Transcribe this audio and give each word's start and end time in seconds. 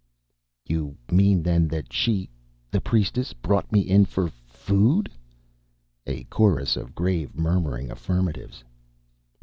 "You 0.65 0.97
mean 1.11 1.43
then, 1.43 1.67
that 1.67 1.93
she 1.93 2.27
the 2.71 2.81
priestess 2.81 3.33
brought 3.33 3.71
me 3.71 3.81
in 3.81 4.05
for 4.05 4.29
food?" 4.29 5.11
A 6.07 6.23
chorus 6.23 6.75
of 6.75 6.95
grave, 6.95 7.35
murmuring 7.35 7.91
affirmatives. 7.91 8.63